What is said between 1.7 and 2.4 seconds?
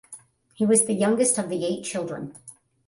children.